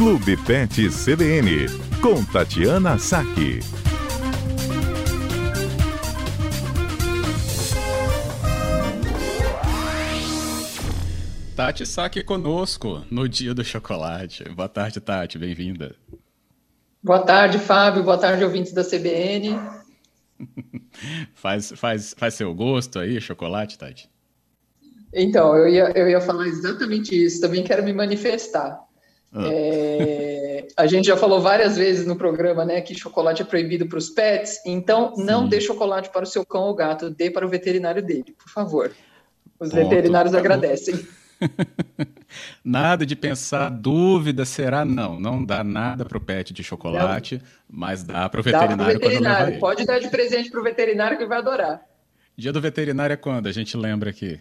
Clube 0.00 0.34
Pet 0.46 0.88
CBN, 0.88 1.66
com 2.00 2.24
Tatiana 2.24 2.98
Saque. 2.98 3.60
Tati 11.54 11.84
Saque 11.84 12.24
conosco 12.24 13.04
no 13.10 13.28
Dia 13.28 13.52
do 13.52 13.62
Chocolate. 13.62 14.44
Boa 14.44 14.70
tarde, 14.70 15.00
Tati, 15.00 15.36
bem-vinda. 15.36 15.94
Boa 17.02 17.18
tarde, 17.18 17.58
Fábio. 17.58 18.02
Boa 18.02 18.16
tarde, 18.16 18.42
ouvintes 18.42 18.72
da 18.72 18.82
CBN. 18.82 19.60
faz, 21.34 21.72
faz, 21.76 22.14
faz 22.16 22.32
seu 22.32 22.54
gosto 22.54 22.98
aí, 23.00 23.20
chocolate, 23.20 23.76
Tati? 23.76 24.08
Então, 25.12 25.54
eu 25.54 25.68
ia, 25.68 25.92
eu 25.94 26.08
ia 26.08 26.22
falar 26.22 26.46
exatamente 26.46 27.14
isso. 27.14 27.42
Também 27.42 27.62
quero 27.62 27.84
me 27.84 27.92
manifestar. 27.92 28.88
Ah. 29.32 29.44
É, 29.46 30.66
a 30.76 30.86
gente 30.86 31.06
já 31.06 31.16
falou 31.16 31.40
várias 31.40 31.76
vezes 31.76 32.06
no 32.06 32.16
programa, 32.16 32.64
né, 32.64 32.80
que 32.80 32.94
chocolate 32.94 33.42
é 33.42 33.44
proibido 33.44 33.86
para 33.86 33.98
os 33.98 34.10
pets. 34.10 34.60
Então, 34.66 35.14
não 35.16 35.44
Sim. 35.44 35.48
dê 35.48 35.60
chocolate 35.60 36.10
para 36.10 36.24
o 36.24 36.26
seu 36.26 36.44
cão 36.44 36.62
ou 36.62 36.74
gato, 36.74 37.10
dê 37.10 37.30
para 37.30 37.46
o 37.46 37.48
veterinário 37.48 38.02
dele, 38.02 38.34
por 38.36 38.50
favor. 38.50 38.90
Os 39.58 39.70
Ponto. 39.70 39.88
veterinários 39.88 40.34
agradecem. 40.34 41.06
nada 42.64 43.06
de 43.06 43.14
pensar, 43.14 43.70
dúvida, 43.70 44.44
será? 44.44 44.84
Não, 44.84 45.18
não 45.18 45.44
dá 45.44 45.62
nada 45.62 46.04
para 46.04 46.18
o 46.18 46.20
pet 46.20 46.52
de 46.52 46.62
chocolate, 46.62 47.36
não. 47.36 47.42
mas 47.68 48.02
dá 48.02 48.28
para 48.28 48.40
o 48.40 48.42
veterinário, 48.42 48.98
veterinário. 48.98 49.58
Pode 49.58 49.84
dar 49.84 49.98
de 49.98 50.08
presente 50.08 50.50
para 50.50 50.60
o 50.60 50.62
veterinário 50.62 51.18
que 51.18 51.26
vai 51.26 51.38
adorar. 51.38 51.82
Dia 52.36 52.52
do 52.52 52.60
veterinário 52.60 53.14
é 53.14 53.16
quando? 53.16 53.48
A 53.48 53.52
gente 53.52 53.76
lembra 53.76 54.10
aqui. 54.10 54.40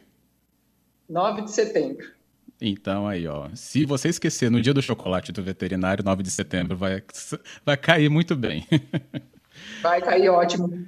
9 1.10 1.44
de 1.44 1.52
setembro. 1.52 2.19
Então 2.62 3.08
aí, 3.08 3.26
ó, 3.28 3.50
se 3.54 3.86
você 3.86 4.10
esquecer 4.10 4.52
no 4.52 4.62
dia 4.62 4.74
do 4.74 4.82
chocolate 4.82 5.32
do 5.32 5.42
veterinário, 5.42 6.04
9 6.04 6.24
de 6.24 6.32
setembro, 6.32 6.76
vai, 6.76 7.02
vai 7.66 7.78
cair 7.78 8.10
muito 8.10 8.36
bem. 8.36 8.66
Vai 9.82 10.02
cair 10.02 10.30
ótimo. 10.30 10.88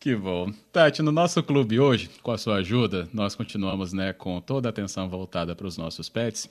Que 0.00 0.16
bom. 0.16 0.50
Tati, 0.72 1.02
no 1.02 1.12
nosso 1.12 1.42
clube 1.42 1.78
hoje, 1.78 2.10
com 2.22 2.32
a 2.32 2.38
sua 2.38 2.56
ajuda, 2.56 3.08
nós 3.12 3.36
continuamos 3.36 3.92
né, 3.92 4.12
com 4.12 4.40
toda 4.40 4.68
a 4.68 4.70
atenção 4.70 5.08
voltada 5.08 5.54
para 5.54 5.66
os 5.66 5.76
nossos 5.76 6.08
pets. 6.08 6.48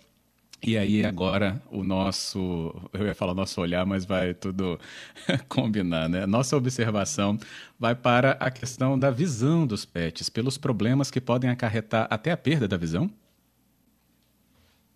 E 0.62 0.78
aí 0.78 1.06
agora 1.06 1.62
o 1.72 1.84
nosso, 1.84 2.76
eu 2.94 3.08
ia 3.08 3.16
falar 3.16 3.34
nosso 3.34 3.60
olhar, 3.62 3.86
mas 3.86 4.06
vai 4.06 4.34
tudo 4.34 4.80
combinar, 5.50 6.10
né? 6.10 6.26
Nossa 6.26 6.56
observação 6.58 7.38
vai 7.80 7.96
para 7.96 8.32
a 8.40 8.52
questão 8.52 9.00
da 9.00 9.10
visão 9.10 9.66
dos 9.66 9.86
pets, 9.86 10.30
pelos 10.30 10.58
problemas 10.58 11.10
que 11.10 11.22
podem 11.22 11.50
acarretar 11.50 12.08
até 12.10 12.32
a 12.32 12.38
perda 12.38 12.68
da 12.68 12.78
visão. 12.78 13.10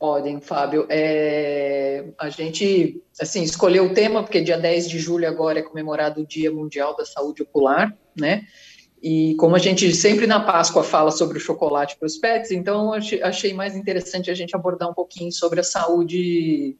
Podem, 0.03 0.41
Fábio. 0.41 0.85
É, 0.89 2.03
a 2.19 2.29
gente 2.29 3.01
assim, 3.21 3.41
escolheu 3.41 3.85
o 3.85 3.93
tema 3.93 4.21
porque 4.21 4.41
dia 4.41 4.57
10 4.57 4.89
de 4.89 4.99
julho 4.99 5.25
agora 5.25 5.59
é 5.59 5.61
comemorado 5.61 6.19
o 6.19 6.27
Dia 6.27 6.51
Mundial 6.51 6.93
da 6.93 7.05
Saúde 7.05 7.41
Ocular, 7.41 7.97
né? 8.13 8.45
E 9.01 9.33
como 9.35 9.55
a 9.55 9.59
gente 9.59 9.93
sempre 9.93 10.27
na 10.27 10.41
Páscoa 10.41 10.83
fala 10.83 11.09
sobre 11.09 11.37
o 11.37 11.39
chocolate 11.39 11.95
para 11.97 12.05
os 12.05 12.17
pets, 12.17 12.51
então 12.51 12.91
achei 12.91 13.53
mais 13.53 13.77
interessante 13.77 14.29
a 14.29 14.33
gente 14.33 14.53
abordar 14.53 14.89
um 14.89 14.93
pouquinho 14.93 15.31
sobre 15.31 15.61
a 15.61 15.63
saúde 15.63 16.75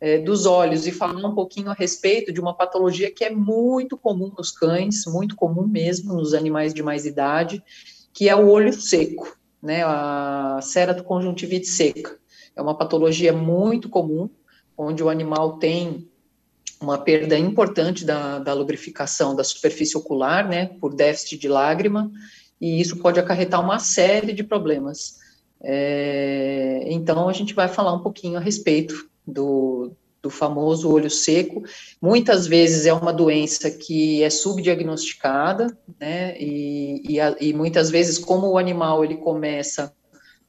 é, 0.00 0.16
dos 0.16 0.46
olhos 0.46 0.86
e 0.86 0.92
falar 0.92 1.28
um 1.28 1.34
pouquinho 1.34 1.68
a 1.68 1.74
respeito 1.74 2.32
de 2.32 2.40
uma 2.40 2.56
patologia 2.56 3.12
que 3.12 3.22
é 3.22 3.28
muito 3.28 3.98
comum 3.98 4.32
nos 4.34 4.50
cães, 4.50 5.04
muito 5.04 5.36
comum 5.36 5.66
mesmo 5.66 6.14
nos 6.14 6.32
animais 6.32 6.72
de 6.72 6.82
mais 6.82 7.04
idade, 7.04 7.62
que 8.14 8.30
é 8.30 8.34
o 8.34 8.48
olho 8.48 8.72
seco, 8.72 9.36
né? 9.62 9.82
A 9.84 10.58
ceratoconjuntivite 10.62 11.66
seca. 11.66 12.21
É 12.54 12.62
uma 12.62 12.76
patologia 12.76 13.32
muito 13.32 13.88
comum, 13.88 14.28
onde 14.76 15.02
o 15.02 15.08
animal 15.08 15.58
tem 15.58 16.08
uma 16.80 16.98
perda 16.98 17.38
importante 17.38 18.04
da, 18.04 18.38
da 18.38 18.52
lubrificação 18.52 19.34
da 19.34 19.44
superfície 19.44 19.96
ocular, 19.96 20.48
né, 20.48 20.66
por 20.80 20.94
déficit 20.94 21.38
de 21.38 21.48
lágrima, 21.48 22.10
e 22.60 22.80
isso 22.80 22.96
pode 22.98 23.20
acarretar 23.20 23.60
uma 23.60 23.78
série 23.78 24.32
de 24.32 24.42
problemas. 24.42 25.18
É, 25.60 26.84
então, 26.86 27.28
a 27.28 27.32
gente 27.32 27.54
vai 27.54 27.68
falar 27.68 27.92
um 27.92 28.02
pouquinho 28.02 28.36
a 28.36 28.40
respeito 28.40 29.08
do, 29.26 29.92
do 30.20 30.28
famoso 30.28 30.90
olho 30.90 31.10
seco. 31.10 31.62
Muitas 32.00 32.46
vezes 32.46 32.84
é 32.86 32.92
uma 32.92 33.12
doença 33.12 33.70
que 33.70 34.22
é 34.22 34.30
subdiagnosticada, 34.30 35.76
né, 36.00 36.36
e, 36.38 37.02
e, 37.08 37.20
a, 37.20 37.36
e 37.40 37.52
muitas 37.52 37.90
vezes, 37.90 38.18
como 38.18 38.48
o 38.48 38.58
animal 38.58 39.04
ele 39.04 39.16
começa 39.16 39.92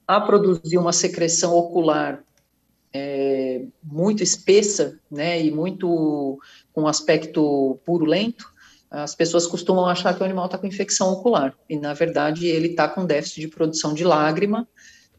a 0.07 0.19
produzir 0.19 0.77
uma 0.77 0.93
secreção 0.93 1.55
ocular 1.55 2.23
é, 2.93 3.63
muito 3.83 4.21
espessa, 4.21 4.99
né, 5.09 5.43
e 5.43 5.49
muito 5.49 6.39
com 6.71 6.87
aspecto 6.87 7.79
purulento, 7.85 8.51
as 8.91 9.15
pessoas 9.15 9.47
costumam 9.47 9.87
achar 9.87 10.13
que 10.13 10.21
o 10.21 10.25
animal 10.25 10.45
está 10.45 10.57
com 10.57 10.67
infecção 10.67 11.11
ocular, 11.11 11.57
e 11.67 11.77
na 11.79 11.93
verdade 11.93 12.45
ele 12.45 12.67
está 12.67 12.87
com 12.87 13.05
déficit 13.05 13.41
de 13.41 13.47
produção 13.47 13.93
de 13.93 14.03
lágrima, 14.03 14.67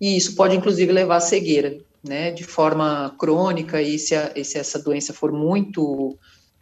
e 0.01 0.17
isso 0.17 0.37
pode 0.37 0.57
inclusive 0.57 0.93
levar 0.93 1.17
à 1.17 1.21
cegueira, 1.21 1.79
né, 2.03 2.31
de 2.31 2.45
forma 2.45 3.15
crônica, 3.19 3.83
e 3.83 3.99
se, 3.99 4.15
a, 4.15 4.33
e 4.37 4.45
se 4.45 4.59
essa 4.59 4.79
doença 4.79 5.13
for 5.13 5.33
muito, 5.33 6.17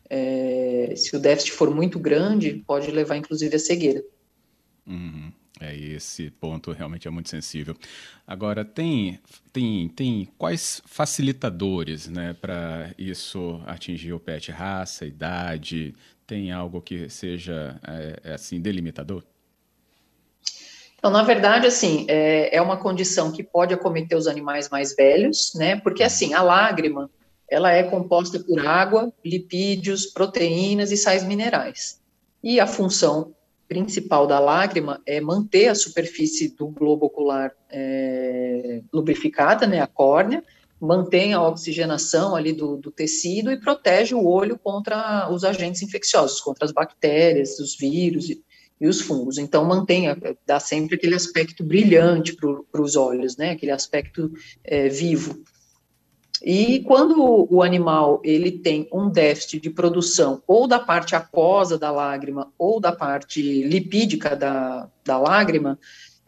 é, 0.08 0.94
se 0.96 1.14
o 1.14 1.20
déficit 1.20 1.52
for 1.52 1.70
muito 1.70 1.98
grande, 1.98 2.62
pode 2.66 2.90
levar 2.90 3.16
inclusive 3.16 3.56
à 3.56 3.58
cegueira. 3.58 4.02
Uhum. 4.86 5.32
É, 5.62 5.76
esse 5.76 6.28
ponto 6.28 6.72
realmente 6.72 7.06
é 7.06 7.10
muito 7.10 7.28
sensível. 7.28 7.76
Agora, 8.26 8.64
tem, 8.64 9.20
tem, 9.52 9.88
tem 9.88 10.28
quais 10.36 10.82
facilitadores 10.84 12.08
né, 12.08 12.34
para 12.40 12.92
isso 12.98 13.62
atingir 13.64 14.12
o 14.12 14.18
pet? 14.18 14.50
Raça, 14.50 15.06
idade? 15.06 15.94
Tem 16.26 16.50
algo 16.50 16.80
que 16.80 17.08
seja 17.08 17.78
é, 17.86 18.20
é, 18.24 18.34
assim 18.34 18.60
delimitador? 18.60 19.22
Então, 20.98 21.12
na 21.12 21.22
verdade, 21.22 21.68
assim, 21.68 22.06
é, 22.08 22.56
é 22.56 22.60
uma 22.60 22.76
condição 22.76 23.30
que 23.30 23.44
pode 23.44 23.72
acometer 23.72 24.18
os 24.18 24.26
animais 24.26 24.68
mais 24.68 24.96
velhos, 24.96 25.52
né? 25.54 25.76
Porque, 25.76 26.02
assim, 26.02 26.34
a 26.34 26.42
lágrima, 26.42 27.08
ela 27.48 27.70
é 27.70 27.84
composta 27.84 28.40
por 28.40 28.66
água, 28.66 29.12
lipídios, 29.24 30.06
proteínas 30.06 30.90
e 30.90 30.96
sais 30.96 31.22
minerais. 31.22 32.00
E 32.42 32.58
a 32.58 32.66
função 32.66 33.32
principal 33.68 34.26
da 34.26 34.38
lágrima 34.38 35.00
é 35.06 35.20
manter 35.20 35.68
a 35.68 35.74
superfície 35.74 36.48
do 36.56 36.68
globo 36.68 37.06
ocular 37.06 37.52
é, 37.70 38.82
lubrificada, 38.92 39.66
né, 39.66 39.80
a 39.80 39.86
córnea, 39.86 40.42
mantém 40.80 41.32
a 41.32 41.42
oxigenação 41.42 42.34
ali 42.34 42.52
do, 42.52 42.76
do, 42.76 42.90
tecido 42.90 43.52
e 43.52 43.60
protege 43.60 44.14
o 44.14 44.26
olho 44.26 44.58
contra 44.58 45.30
os 45.30 45.44
agentes 45.44 45.80
infecciosos, 45.82 46.40
contra 46.40 46.64
as 46.64 46.72
bactérias, 46.72 47.58
os 47.60 47.76
vírus 47.76 48.28
e, 48.28 48.42
e 48.80 48.88
os 48.88 49.00
fungos. 49.00 49.38
Então, 49.38 49.64
mantém, 49.64 50.06
dá 50.44 50.58
sempre 50.58 50.96
aquele 50.96 51.14
aspecto 51.14 51.62
brilhante 51.62 52.34
para 52.34 52.82
os 52.82 52.96
olhos, 52.96 53.36
né, 53.36 53.50
aquele 53.52 53.70
aspecto 53.70 54.32
é, 54.64 54.88
vivo. 54.88 55.42
E 56.42 56.80
quando 56.80 57.46
o 57.48 57.62
animal 57.62 58.20
ele 58.24 58.50
tem 58.50 58.88
um 58.92 59.08
déficit 59.08 59.60
de 59.60 59.70
produção 59.70 60.42
ou 60.46 60.66
da 60.66 60.80
parte 60.80 61.14
aquosa 61.14 61.78
da 61.78 61.90
lágrima 61.92 62.52
ou 62.58 62.80
da 62.80 62.90
parte 62.90 63.62
lipídica 63.62 64.34
da, 64.34 64.88
da 65.04 65.18
lágrima, 65.18 65.78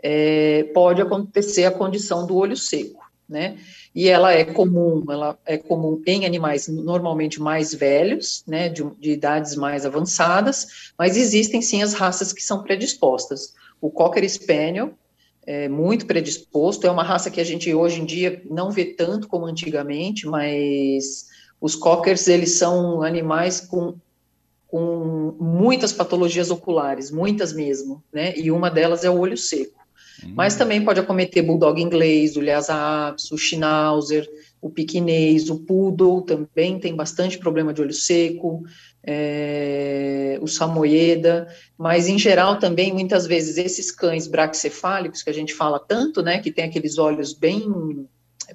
é, 0.00 0.64
pode 0.74 1.02
acontecer 1.02 1.64
a 1.64 1.70
condição 1.70 2.26
do 2.26 2.36
olho 2.36 2.56
seco, 2.56 3.02
né? 3.28 3.58
E 3.94 4.08
ela 4.08 4.32
é 4.32 4.44
comum, 4.44 5.02
ela 5.08 5.38
é 5.46 5.56
comum 5.56 6.00
em 6.06 6.26
animais 6.26 6.68
normalmente 6.68 7.40
mais 7.40 7.72
velhos, 7.72 8.44
né, 8.46 8.68
de, 8.68 8.84
de 9.00 9.12
idades 9.12 9.56
mais 9.56 9.86
avançadas, 9.86 10.92
mas 10.98 11.16
existem 11.16 11.62
sim 11.62 11.82
as 11.82 11.94
raças 11.94 12.32
que 12.32 12.42
são 12.42 12.62
predispostas. 12.62 13.54
O 13.80 13.90
Cocker 13.90 14.28
Spaniel, 14.28 14.92
é, 15.46 15.68
muito 15.68 16.06
predisposto. 16.06 16.86
É 16.86 16.90
uma 16.90 17.02
raça 17.02 17.30
que 17.30 17.40
a 17.40 17.44
gente 17.44 17.72
hoje 17.74 18.00
em 18.00 18.04
dia 18.04 18.42
não 18.48 18.70
vê 18.70 18.84
tanto 18.84 19.28
como 19.28 19.46
antigamente, 19.46 20.26
mas 20.26 21.26
os 21.60 21.74
cockers 21.74 22.28
eles 22.28 22.52
são 22.52 23.02
animais 23.02 23.60
com, 23.60 23.94
com 24.66 25.36
muitas 25.40 25.92
patologias 25.92 26.50
oculares, 26.50 27.10
muitas 27.10 27.52
mesmo, 27.52 28.02
né? 28.12 28.34
E 28.36 28.50
uma 28.50 28.70
delas 28.70 29.04
é 29.04 29.10
o 29.10 29.18
olho 29.18 29.36
seco. 29.36 29.80
Hum. 30.24 30.32
Mas 30.34 30.56
também 30.56 30.84
pode 30.84 31.00
acometer 31.00 31.42
bulldog 31.42 31.80
inglês, 31.80 32.36
o 32.36 32.40
Lhasa 32.40 33.08
apis, 33.08 33.30
o 33.30 33.38
schnauzer, 33.38 34.28
o 34.60 34.70
piquinês, 34.70 35.50
o 35.50 35.58
poodle 35.60 36.22
também 36.22 36.78
tem 36.78 36.94
bastante 36.94 37.38
problema 37.38 37.72
de 37.72 37.82
olho 37.82 37.92
seco 37.92 38.62
é, 39.06 40.38
o 40.40 40.48
samoyeda, 40.48 41.46
mas 41.76 42.08
em 42.08 42.18
geral 42.18 42.58
também 42.58 42.92
muitas 42.92 43.26
vezes 43.26 43.58
esses 43.58 43.90
cães 43.90 44.26
braxcefálicos 44.26 45.22
que 45.22 45.30
a 45.30 45.34
gente 45.34 45.52
fala 45.52 45.78
tanto, 45.78 46.22
né, 46.22 46.38
que 46.38 46.50
tem 46.50 46.64
aqueles 46.64 46.96
olhos 46.98 47.34
bem 47.34 48.08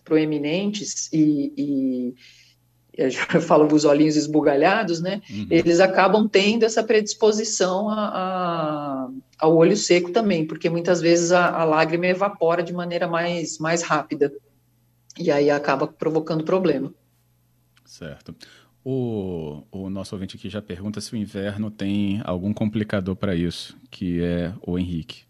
proeminentes 0.03 1.09
e, 1.13 1.53
e 1.55 2.15
eu 2.97 3.11
falo 3.41 3.67
dos 3.67 3.85
olhinhos 3.85 4.15
esbugalhados, 4.15 4.99
né, 4.99 5.21
uhum. 5.29 5.47
eles 5.51 5.79
acabam 5.79 6.27
tendo 6.27 6.63
essa 6.63 6.83
predisposição 6.83 7.87
a, 7.87 8.07
a, 8.07 9.09
ao 9.37 9.55
olho 9.55 9.77
seco 9.77 10.11
também, 10.11 10.47
porque 10.47 10.69
muitas 10.69 10.99
vezes 10.99 11.31
a, 11.31 11.61
a 11.61 11.63
lágrima 11.63 12.07
evapora 12.07 12.63
de 12.63 12.73
maneira 12.73 13.07
mais, 13.07 13.59
mais 13.59 13.83
rápida, 13.83 14.33
e 15.17 15.29
aí 15.29 15.51
acaba 15.51 15.85
provocando 15.85 16.43
problema. 16.43 16.91
Certo. 17.85 18.33
O, 18.83 19.63
o 19.71 19.89
nosso 19.89 20.15
ouvinte 20.15 20.35
aqui 20.35 20.49
já 20.49 20.61
pergunta 20.61 21.01
se 21.01 21.13
o 21.13 21.17
inverno 21.17 21.69
tem 21.69 22.21
algum 22.23 22.53
complicador 22.53 23.15
para 23.15 23.35
isso, 23.35 23.77
que 23.91 24.21
é 24.23 24.53
o 24.65 24.79
Henrique. 24.79 25.23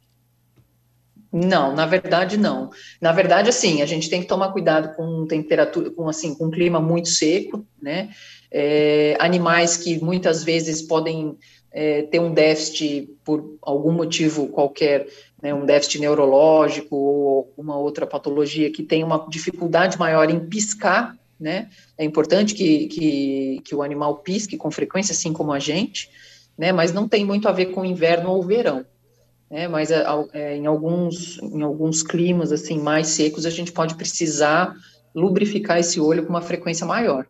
Não, 1.31 1.75
na 1.75 1.86
verdade 1.86 2.38
não. 2.38 2.72
Na 3.00 3.12
verdade, 3.12 3.50
assim, 3.50 3.81
a 3.81 3.86
gente 3.86 4.10
tem 4.10 4.22
que 4.22 4.28
tomar 4.28 4.51
cuidado 4.51 4.96
com 4.96 5.28
temperatura, 5.28 5.92
com 5.92 6.10
assim, 6.10 6.34
com 6.34 6.50
clima 6.50 6.80
muito 6.80 7.10
seco, 7.10 7.66
né? 7.81 8.10
É, 8.51 9.16
animais 9.19 9.78
que 9.78 10.04
muitas 10.04 10.44
vezes 10.44 10.81
podem 10.81 11.38
é, 11.72 12.04
ter 12.04 12.19
um 12.19 12.34
déficit 12.34 13.10
por 13.24 13.57
algum 13.62 13.92
motivo 13.92 14.48
qualquer, 14.48 15.07
né, 15.42 15.54
um 15.54 15.66
déficit 15.66 16.00
neurológico 16.00 16.95
ou 16.95 17.54
uma 17.56 17.78
outra 17.78 18.07
patologia 18.07 18.72
que 18.72 18.81
tem 18.81 19.04
uma 19.04 19.28
dificuldade 19.30 20.00
maior 20.00 20.31
em 20.31 20.40
piscar, 20.40 21.16
né? 21.40 21.70
É 21.98 22.04
importante 22.04 22.54
que, 22.54 22.88
que, 22.88 23.62
que 23.64 23.76
o 23.76 23.82
animal 23.82 24.18
pisque 24.18 24.58
com 24.58 24.70
frequência, 24.70 25.14
assim 25.14 25.32
como 25.32 25.54
a 25.54 25.60
gente, 25.60 26.10
né? 26.58 26.72
Mas 26.72 26.92
não 26.92 27.08
tem 27.08 27.26
muito 27.26 27.48
a 27.48 27.52
ver 27.52 27.68
com 27.68 27.86
inverno 27.86 28.32
ou 28.32 28.44
verão 28.44 28.86
né, 29.50 29.68
mas 29.68 29.90
é, 29.90 30.04
é, 30.34 30.56
em, 30.56 30.68
alguns, 30.68 31.40
em 31.40 31.62
alguns 31.62 32.04
climas 32.04 32.52
assim 32.52 32.80
mais 32.80 33.08
secos 33.08 33.46
a 33.46 33.50
gente 33.50 33.72
pode 33.72 33.96
precisar 33.96 34.76
lubrificar 35.16 35.80
esse 35.80 36.00
olho 36.00 36.24
com 36.24 36.30
uma 36.30 36.42
frequência 36.42 36.86
maior. 36.86 37.26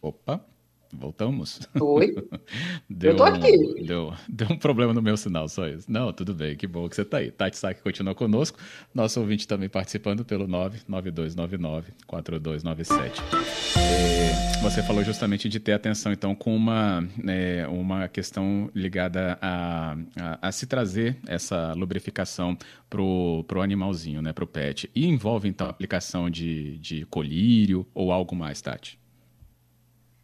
Opa, 0.00 0.44
Voltamos? 0.92 1.60
Oi. 1.80 2.14
deu, 2.88 3.12
eu 3.12 3.16
tô 3.16 3.24
aqui. 3.24 3.84
Deu, 3.84 4.12
deu 4.28 4.48
um 4.50 4.56
problema 4.56 4.92
no 4.92 5.00
meu 5.00 5.16
sinal, 5.16 5.48
só 5.48 5.68
isso. 5.68 5.88
Não, 5.90 6.12
tudo 6.12 6.34
bem, 6.34 6.56
que 6.56 6.66
bom 6.66 6.88
que 6.88 6.96
você 6.96 7.02
está 7.02 7.18
aí. 7.18 7.30
Tati 7.30 7.56
Saki 7.56 7.80
continua 7.82 8.12
conosco. 8.14 8.58
Nosso 8.92 9.20
ouvinte 9.20 9.46
também 9.46 9.68
participando 9.68 10.24
pelo 10.24 10.48
99299-4297. 10.48 13.22
É, 13.76 14.60
você 14.62 14.82
falou 14.82 15.04
justamente 15.04 15.48
de 15.48 15.60
ter 15.60 15.72
atenção, 15.72 16.12
então, 16.12 16.34
com 16.34 16.54
uma, 16.54 17.06
é, 17.26 17.66
uma 17.68 18.08
questão 18.08 18.68
ligada 18.74 19.38
a, 19.40 19.96
a, 20.18 20.48
a, 20.48 20.52
se 20.52 20.66
trazer 20.66 21.16
essa 21.26 21.72
lubrificação 21.74 22.58
para 22.88 23.00
o 23.00 23.62
animalzinho, 23.62 24.20
né, 24.20 24.32
para 24.32 24.44
o 24.44 24.46
pet. 24.46 24.90
E 24.94 25.06
envolve, 25.06 25.48
então, 25.48 25.68
a 25.68 25.70
aplicação 25.70 26.28
de, 26.28 26.76
de 26.78 27.06
colírio 27.06 27.86
ou 27.94 28.10
algo 28.10 28.34
mais, 28.34 28.60
Tati? 28.60 28.98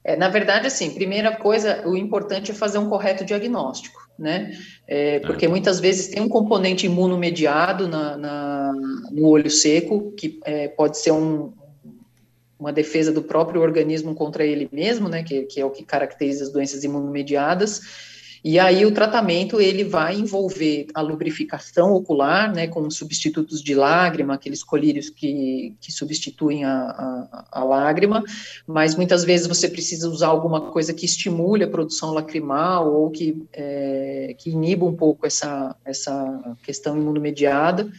É, 0.08 0.14
na 0.14 0.28
verdade, 0.28 0.68
assim, 0.68 0.90
primeira 0.90 1.34
coisa, 1.34 1.82
o 1.84 1.96
importante 1.96 2.52
é 2.52 2.54
fazer 2.54 2.78
um 2.78 2.88
correto 2.88 3.24
diagnóstico, 3.24 4.08
né? 4.16 4.56
É, 4.86 5.18
porque 5.18 5.48
muitas 5.48 5.80
vezes 5.80 6.06
tem 6.06 6.22
um 6.22 6.28
componente 6.28 6.86
imunomediado 6.86 7.88
na, 7.88 8.16
na 8.16 8.72
no 9.10 9.26
olho 9.26 9.50
seco, 9.50 10.12
que 10.12 10.38
é, 10.44 10.68
pode 10.68 10.96
ser 10.98 11.10
um, 11.10 11.52
uma 12.56 12.72
defesa 12.72 13.10
do 13.10 13.20
próprio 13.20 13.60
organismo 13.60 14.14
contra 14.14 14.46
ele 14.46 14.68
mesmo, 14.70 15.08
né? 15.08 15.24
Que, 15.24 15.42
que 15.42 15.60
é 15.60 15.64
o 15.64 15.70
que 15.70 15.84
caracteriza 15.84 16.44
as 16.44 16.52
doenças 16.52 16.84
imunomediadas 16.84 17.80
e 18.48 18.60
aí 18.60 18.86
o 18.86 18.92
tratamento 18.92 19.60
ele 19.60 19.82
vai 19.82 20.14
envolver 20.14 20.86
a 20.94 21.00
lubrificação 21.00 21.92
ocular, 21.92 22.54
né, 22.54 22.68
com 22.68 22.88
substitutos 22.88 23.60
de 23.60 23.74
lágrima, 23.74 24.34
aqueles 24.34 24.62
colírios 24.62 25.10
que, 25.10 25.74
que 25.80 25.90
substituem 25.90 26.64
a, 26.64 26.70
a, 26.72 27.44
a, 27.50 27.64
lágrima, 27.64 28.22
mas 28.64 28.94
muitas 28.94 29.24
vezes 29.24 29.48
você 29.48 29.68
precisa 29.68 30.08
usar 30.08 30.28
alguma 30.28 30.60
coisa 30.60 30.94
que 30.94 31.04
estimule 31.04 31.64
a 31.64 31.68
produção 31.68 32.12
lacrimal 32.12 32.94
ou 32.94 33.10
que, 33.10 33.36
é, 33.52 34.32
que 34.38 34.50
iniba 34.50 34.86
um 34.86 34.94
pouco 34.94 35.26
essa, 35.26 35.74
essa 35.84 36.56
questão 36.62 36.96
imunomediada 36.96 37.90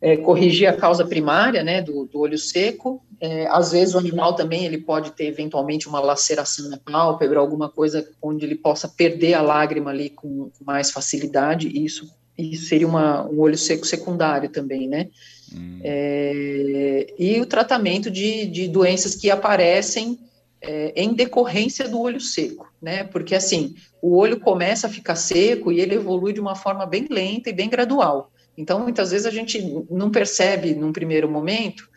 é, 0.00 0.16
corrigir 0.16 0.68
a 0.68 0.76
causa 0.76 1.04
primária, 1.04 1.62
né, 1.62 1.82
do, 1.82 2.06
do 2.06 2.20
olho 2.20 2.38
seco. 2.38 3.02
É, 3.20 3.48
às 3.48 3.72
vezes 3.72 3.94
o 3.94 3.98
animal 3.98 4.34
também 4.34 4.64
ele 4.64 4.78
pode 4.78 5.10
ter 5.12 5.26
eventualmente 5.26 5.88
uma 5.88 6.00
laceração 6.00 6.68
na 6.68 6.78
pálpebra, 6.78 7.40
alguma 7.40 7.68
coisa 7.68 8.08
onde 8.22 8.44
ele 8.44 8.54
possa 8.54 8.88
perder 8.88 9.34
a 9.34 9.42
lágrima 9.42 9.90
ali 9.90 10.10
com, 10.10 10.50
com 10.50 10.64
mais 10.64 10.90
facilidade. 10.90 11.68
E 11.68 11.84
isso, 11.84 12.08
isso 12.36 12.66
seria 12.66 12.86
uma, 12.86 13.28
um 13.28 13.40
olho 13.40 13.58
seco 13.58 13.84
secundário 13.84 14.48
também, 14.48 14.86
né? 14.86 15.08
Hum. 15.52 15.80
É, 15.82 17.12
e 17.18 17.40
o 17.40 17.46
tratamento 17.46 18.10
de, 18.10 18.46
de 18.46 18.68
doenças 18.68 19.16
que 19.16 19.30
aparecem 19.30 20.18
é, 20.60 20.92
em 20.94 21.12
decorrência 21.12 21.88
do 21.88 22.00
olho 22.00 22.20
seco, 22.20 22.68
né? 22.80 23.02
Porque 23.02 23.34
assim, 23.34 23.74
o 24.00 24.16
olho 24.16 24.38
começa 24.38 24.86
a 24.86 24.90
ficar 24.90 25.16
seco 25.16 25.72
e 25.72 25.80
ele 25.80 25.96
evolui 25.96 26.32
de 26.32 26.40
uma 26.40 26.54
forma 26.54 26.86
bem 26.86 27.06
lenta 27.10 27.50
e 27.50 27.52
bem 27.52 27.68
gradual. 27.68 28.30
Então, 28.58 28.80
muitas 28.80 29.12
vezes 29.12 29.24
a 29.24 29.30
gente 29.30 29.86
não 29.88 30.10
percebe 30.10 30.74
num 30.74 30.92
primeiro 30.92 31.30
momento, 31.30 31.88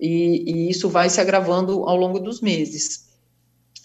e, 0.00 0.42
e, 0.50 0.70
isso 0.70 0.88
vai 0.88 1.08
se 1.08 1.20
agravando 1.20 1.84
ao 1.84 1.96
longo 1.96 2.18
dos 2.18 2.40
meses. 2.40 3.06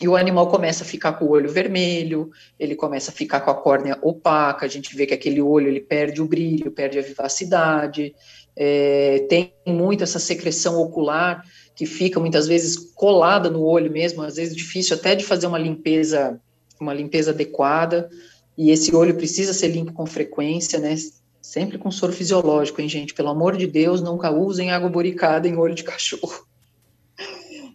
E 0.01 0.07
o 0.07 0.15
animal 0.15 0.49
começa 0.49 0.83
a 0.83 0.87
ficar 0.87 1.13
com 1.13 1.25
o 1.25 1.29
olho 1.29 1.47
vermelho, 1.47 2.31
ele 2.59 2.73
começa 2.73 3.11
a 3.11 3.13
ficar 3.13 3.41
com 3.41 3.51
a 3.51 3.53
córnea 3.53 3.99
opaca, 4.01 4.65
a 4.65 4.69
gente 4.69 4.95
vê 4.95 5.05
que 5.05 5.13
aquele 5.13 5.41
olho 5.41 5.67
ele 5.67 5.79
perde 5.79 6.23
o 6.23 6.27
brilho, 6.27 6.71
perde 6.71 6.97
a 6.97 7.03
vivacidade, 7.03 8.15
é, 8.55 9.27
tem 9.29 9.53
muito 9.67 10.03
essa 10.03 10.17
secreção 10.17 10.81
ocular 10.81 11.43
que 11.75 11.85
fica 11.85 12.19
muitas 12.19 12.47
vezes 12.47 12.75
colada 12.95 13.47
no 13.47 13.61
olho 13.61 13.91
mesmo, 13.91 14.23
às 14.23 14.37
vezes 14.37 14.55
difícil 14.55 14.95
até 14.95 15.13
de 15.13 15.23
fazer 15.23 15.45
uma 15.45 15.59
limpeza, 15.59 16.41
uma 16.81 16.95
limpeza 16.95 17.29
adequada, 17.29 18.09
e 18.57 18.71
esse 18.71 18.95
olho 18.95 19.15
precisa 19.15 19.53
ser 19.53 19.67
limpo 19.67 19.93
com 19.93 20.05
frequência, 20.07 20.79
né? 20.79 20.95
Sempre 21.43 21.77
com 21.77 21.91
soro 21.91 22.13
fisiológico, 22.13 22.79
hein, 22.79 22.87
gente? 22.87 23.13
Pelo 23.13 23.27
amor 23.27 23.57
de 23.57 23.67
Deus, 23.67 24.01
nunca 24.01 24.31
usem 24.31 24.71
água 24.71 24.89
boricada 24.89 25.45
em 25.45 25.57
olho 25.57 25.75
de 25.75 25.83
cachorro. 25.83 26.47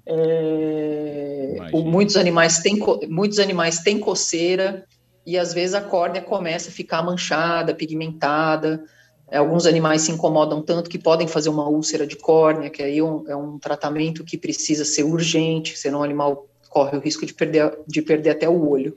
É, 0.07 1.71
muitos 1.75 2.17
animais 2.17 2.61
têm 2.61 2.79
muitos 3.11 3.39
animais 3.39 3.81
têm 3.81 4.01
coceira 4.01 4.87
e 5.27 5.37
às 5.37 5.53
vezes 5.53 5.75
a 5.75 5.83
córnea 5.83 6.23
começa 6.23 6.71
a 6.71 6.73
ficar 6.73 7.03
manchada, 7.03 7.75
pigmentada. 7.75 8.83
Alguns 9.31 9.67
animais 9.67 10.01
se 10.01 10.13
incomodam 10.13 10.63
tanto 10.63 10.89
que 10.89 10.99
podem 10.99 11.29
fazer 11.29 11.51
uma 11.51 11.69
úlcera 11.69 12.07
de 12.07 12.17
córnea, 12.17 12.71
que 12.71 12.83
aí 12.83 13.01
é 13.01 13.05
um, 13.05 13.29
é 13.29 13.37
um 13.37 13.59
tratamento 13.59 14.25
que 14.25 14.39
precisa 14.39 14.87
ser 14.87 15.03
urgente, 15.03 15.77
senão 15.77 16.01
o 16.01 16.05
animal 16.05 16.49
corre 16.71 16.97
o 16.97 17.01
risco 17.01 17.27
de 17.27 17.35
perder, 17.35 17.79
de 17.87 18.01
perder 18.01 18.31
até 18.31 18.49
o 18.49 18.67
olho 18.67 18.97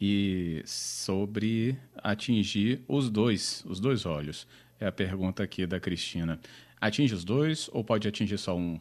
e 0.00 0.62
sobre 0.64 1.76
atingir 1.96 2.82
os 2.86 3.10
dois, 3.10 3.64
os 3.66 3.80
dois 3.80 4.06
olhos. 4.06 4.46
É 4.80 4.86
a 4.86 4.92
pergunta 4.92 5.42
aqui 5.42 5.66
da 5.66 5.80
Cristina. 5.80 6.38
Atinge 6.80 7.14
os 7.14 7.24
dois 7.24 7.68
ou 7.72 7.82
pode 7.82 8.06
atingir 8.06 8.38
só 8.38 8.56
um? 8.56 8.78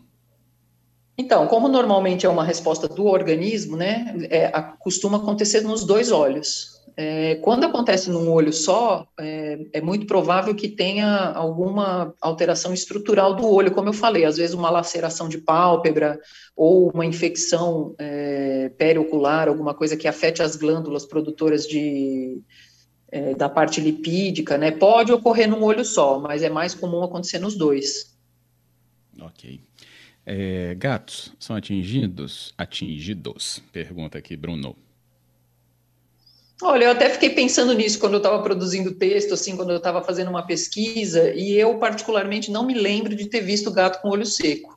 Então, 1.17 1.47
como 1.47 1.67
normalmente 1.67 2.27
é 2.27 2.29
uma 2.29 2.43
resposta 2.43 2.87
do 2.87 3.05
organismo, 3.05 3.75
né, 3.75 4.15
é, 4.29 4.51
costuma 4.79 5.17
acontecer 5.17 5.61
nos 5.61 5.83
dois 5.83 6.11
olhos. 6.11 6.76
É, 6.99 7.35
quando 7.35 7.63
acontece 7.63 8.09
num 8.09 8.27
olho 8.27 8.51
só, 8.51 9.07
é, 9.19 9.67
é, 9.73 9.79
muito 9.79 10.07
provável 10.07 10.55
que 10.55 10.67
tenha 10.67 11.27
alguma 11.31 12.11
alteração 12.19 12.73
estrutural 12.73 13.35
do 13.35 13.47
olho, 13.47 13.71
como 13.71 13.89
eu 13.89 13.93
falei, 13.93 14.25
às 14.25 14.37
vezes 14.37 14.55
uma 14.55 14.71
laceração 14.71 15.29
de 15.29 15.37
pálpebra 15.37 16.19
ou 16.55 16.89
uma 16.89 17.05
infecção 17.05 17.93
é, 17.99 18.69
periocular, 18.79 19.47
alguma 19.47 19.75
coisa 19.75 19.95
que 19.95 20.07
afete 20.07 20.41
as 20.41 20.55
glândulas 20.55 21.05
produtoras 21.05 21.67
de, 21.67 22.41
é, 23.11 23.35
da 23.35 23.47
parte 23.47 23.79
lipídica, 23.79 24.57
né? 24.57 24.71
Pode 24.71 25.13
ocorrer 25.13 25.47
num 25.47 25.61
olho 25.61 25.85
só, 25.85 26.17
mas 26.17 26.41
é 26.41 26.49
mais 26.49 26.73
comum 26.73 27.03
acontecer 27.03 27.37
nos 27.37 27.55
dois. 27.55 28.17
Ok. 29.21 29.61
É, 30.25 30.73
gatos 30.73 31.31
são 31.39 31.55
atingidos? 31.55 32.55
Atingidos? 32.57 33.61
Pergunta 33.71 34.17
aqui, 34.17 34.35
Bruno. 34.35 34.75
Olha, 36.61 36.85
eu 36.85 36.91
até 36.91 37.09
fiquei 37.09 37.29
pensando 37.29 37.71
nisso 37.73 37.99
quando 37.99 38.13
eu 38.13 38.17
estava 38.17 38.41
produzindo 38.41 38.95
texto, 38.95 39.33
assim, 39.35 39.55
quando 39.55 39.69
eu 39.69 39.77
estava 39.77 40.01
fazendo 40.01 40.29
uma 40.29 40.45
pesquisa, 40.45 41.31
e 41.33 41.53
eu 41.53 41.77
particularmente 41.77 42.49
não 42.49 42.65
me 42.65 42.73
lembro 42.73 43.15
de 43.15 43.27
ter 43.27 43.41
visto 43.41 43.71
gato 43.71 44.01
com 44.01 44.09
olho 44.09 44.25
seco. 44.25 44.75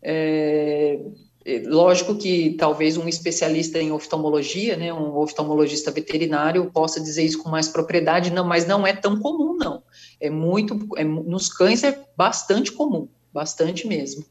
É, 0.00 1.00
é, 1.44 1.62
lógico 1.66 2.14
que 2.14 2.54
talvez 2.56 2.96
um 2.96 3.08
especialista 3.08 3.80
em 3.80 3.90
oftalmologia, 3.90 4.76
né, 4.76 4.92
um 4.92 5.16
oftalmologista 5.16 5.90
veterinário, 5.90 6.70
possa 6.70 7.00
dizer 7.00 7.24
isso 7.24 7.42
com 7.42 7.48
mais 7.48 7.66
propriedade, 7.68 8.30
não, 8.30 8.44
mas 8.44 8.64
não 8.64 8.86
é 8.86 8.92
tão 8.92 9.18
comum, 9.18 9.56
não. 9.56 9.82
É 10.20 10.30
muito, 10.30 10.78
é, 10.96 11.02
nos 11.02 11.48
cães 11.48 11.82
é 11.82 12.04
bastante 12.16 12.70
comum, 12.70 13.08
bastante 13.32 13.84
mesmo 13.88 14.24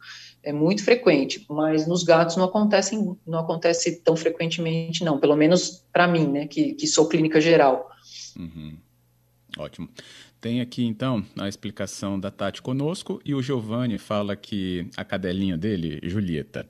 é 0.45 0.53
muito 0.53 0.83
frequente, 0.83 1.43
mas 1.49 1.87
nos 1.87 2.03
gatos 2.03 2.37
não 2.37 2.45
acontece, 2.45 2.95
não 3.25 3.39
acontece 3.39 4.01
tão 4.01 4.15
frequentemente, 4.15 5.03
não, 5.03 5.19
pelo 5.19 5.35
menos 5.35 5.83
para 5.91 6.07
mim, 6.07 6.27
né, 6.27 6.47
que, 6.47 6.75
que 6.75 6.87
sou 6.87 7.09
clínica 7.09 7.41
geral. 7.41 7.89
Uhum. 8.37 8.77
Ótimo. 9.57 9.89
Tem 10.39 10.61
aqui, 10.61 10.85
então, 10.85 11.25
a 11.39 11.49
explicação 11.49 12.19
da 12.19 12.29
Tati 12.29 12.61
conosco, 12.61 13.19
e 13.25 13.33
o 13.33 13.41
Giovanni 13.41 13.97
fala 13.97 14.35
que 14.35 14.87
a 14.95 15.03
cadelinha 15.03 15.57
dele, 15.57 15.99
Julieta, 16.03 16.67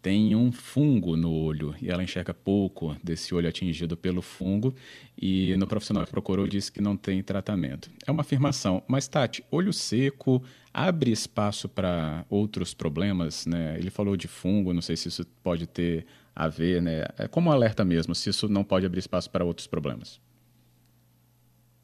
tem 0.00 0.34
um 0.34 0.52
fungo 0.52 1.16
no 1.16 1.32
olho 1.32 1.74
e 1.82 1.90
ela 1.90 2.02
enxerga 2.02 2.32
pouco 2.32 2.96
desse 3.02 3.34
olho 3.34 3.48
atingido 3.48 3.96
pelo 3.96 4.22
fungo 4.22 4.74
e 5.20 5.56
no 5.56 5.66
profissional 5.66 6.04
que 6.04 6.10
procurou 6.10 6.46
disse 6.46 6.70
que 6.70 6.80
não 6.80 6.96
tem 6.96 7.22
tratamento. 7.22 7.90
É 8.06 8.10
uma 8.10 8.20
afirmação, 8.20 8.82
mas 8.86 9.08
Tati, 9.08 9.44
olho 9.50 9.72
seco 9.72 10.42
abre 10.72 11.10
espaço 11.10 11.68
para 11.68 12.24
outros 12.30 12.72
problemas, 12.72 13.46
né? 13.46 13.76
Ele 13.78 13.90
falou 13.90 14.16
de 14.16 14.28
fungo, 14.28 14.72
não 14.72 14.82
sei 14.82 14.96
se 14.96 15.08
isso 15.08 15.26
pode 15.42 15.66
ter 15.66 16.06
a 16.34 16.46
ver, 16.46 16.80
né? 16.80 17.04
É 17.18 17.26
como 17.26 17.50
um 17.50 17.52
alerta 17.52 17.84
mesmo, 17.84 18.14
se 18.14 18.30
isso 18.30 18.48
não 18.48 18.62
pode 18.62 18.86
abrir 18.86 19.00
espaço 19.00 19.28
para 19.28 19.44
outros 19.44 19.66
problemas. 19.66 20.20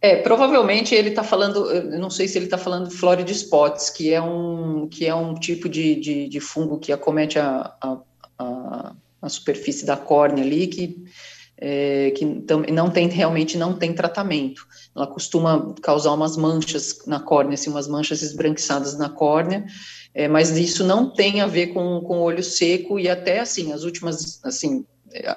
É, 0.04 0.16
provavelmente 0.16 0.94
ele 0.94 1.08
está 1.08 1.24
falando, 1.24 1.66
não 1.98 2.10
sei 2.10 2.28
se 2.28 2.36
ele 2.36 2.44
está 2.44 2.58
falando 2.58 2.90
de 2.90 2.94
Florida 2.94 3.32
spots, 3.32 3.88
que 3.88 4.12
é 4.12 4.20
um, 4.20 4.86
que 4.86 5.06
é 5.06 5.14
um 5.14 5.32
tipo 5.32 5.66
de, 5.66 5.94
de, 5.94 6.28
de 6.28 6.40
fungo 6.40 6.78
que 6.78 6.92
acomete 6.92 7.38
a, 7.38 7.72
a, 7.80 7.96
a, 8.38 8.92
a, 9.22 9.28
superfície 9.30 9.86
da 9.86 9.96
córnea 9.96 10.44
ali, 10.44 10.66
que, 10.66 11.02
é, 11.56 12.10
que 12.10 12.22
não 12.70 12.90
tem, 12.90 13.08
realmente 13.08 13.56
não 13.56 13.78
tem 13.78 13.94
tratamento. 13.94 14.66
Ela 14.94 15.06
costuma 15.06 15.74
causar 15.80 16.12
umas 16.12 16.36
manchas 16.36 16.98
na 17.06 17.18
córnea, 17.18 17.54
assim, 17.54 17.70
umas 17.70 17.88
manchas 17.88 18.20
esbranquiçadas 18.20 18.98
na 18.98 19.08
córnea, 19.08 19.64
é, 20.12 20.28
mas 20.28 20.50
isso 20.50 20.84
não 20.84 21.14
tem 21.14 21.40
a 21.40 21.46
ver 21.46 21.68
com, 21.68 22.02
com 22.02 22.20
olho 22.20 22.44
seco, 22.44 23.00
e 23.00 23.08
até, 23.08 23.40
assim, 23.40 23.72
as 23.72 23.84
últimas, 23.84 24.38
assim, 24.44 24.84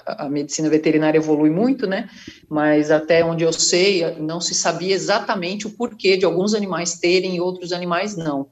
a, 0.05 0.29
medicina 0.29 0.69
veterinária 0.69 1.17
evolui 1.17 1.49
muito, 1.49 1.85
né? 1.85 2.09
Mas 2.49 2.89
até 2.89 3.23
onde 3.23 3.43
eu 3.43 3.53
sei, 3.53 4.15
não 4.15 4.41
se 4.41 4.55
sabia 4.55 4.93
exatamente 4.93 5.67
o 5.67 5.71
porquê 5.71 6.17
de 6.17 6.25
alguns 6.25 6.53
animais 6.53 6.99
terem 6.99 7.35
e 7.35 7.41
outros 7.41 7.71
animais 7.71 8.15
não. 8.15 8.47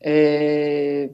É, 0.00 1.10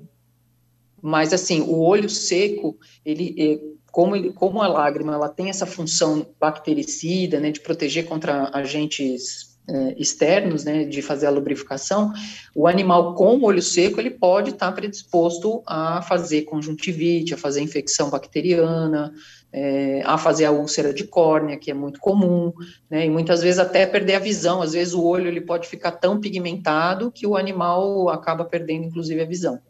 mas 1.00 1.32
assim, 1.32 1.60
o 1.60 1.80
olho 1.80 2.08
seco, 2.08 2.76
ele, 3.04 3.34
é, 3.38 3.60
como, 3.90 4.16
ele, 4.16 4.32
como 4.32 4.62
a 4.62 4.68
lágrima, 4.68 5.14
ela 5.14 5.28
tem 5.28 5.48
essa 5.48 5.66
função 5.66 6.26
bactericida, 6.40 7.40
né, 7.40 7.50
de 7.50 7.60
proteger 7.60 8.06
contra 8.06 8.50
agentes 8.52 9.51
externos, 9.96 10.64
né, 10.64 10.84
de 10.84 11.00
fazer 11.00 11.26
a 11.26 11.30
lubrificação, 11.30 12.12
o 12.54 12.66
animal 12.66 13.14
com 13.14 13.36
o 13.36 13.44
olho 13.44 13.62
seco, 13.62 14.00
ele 14.00 14.10
pode 14.10 14.50
estar 14.50 14.72
predisposto 14.72 15.62
a 15.66 16.02
fazer 16.02 16.42
conjuntivite, 16.42 17.32
a 17.32 17.36
fazer 17.36 17.60
infecção 17.60 18.10
bacteriana, 18.10 19.14
é, 19.52 20.02
a 20.04 20.18
fazer 20.18 20.46
a 20.46 20.50
úlcera 20.50 20.92
de 20.92 21.04
córnea, 21.04 21.56
que 21.56 21.70
é 21.70 21.74
muito 21.74 22.00
comum, 22.00 22.52
né, 22.90 23.06
e 23.06 23.10
muitas 23.10 23.42
vezes 23.42 23.58
até 23.58 23.86
perder 23.86 24.14
a 24.14 24.18
visão, 24.18 24.62
às 24.62 24.72
vezes 24.72 24.94
o 24.94 25.04
olho 25.04 25.28
ele 25.28 25.40
pode 25.40 25.68
ficar 25.68 25.92
tão 25.92 26.20
pigmentado 26.20 27.12
que 27.12 27.26
o 27.26 27.36
animal 27.36 28.08
acaba 28.08 28.44
perdendo, 28.44 28.86
inclusive, 28.86 29.20
a 29.20 29.26
visão. 29.26 29.60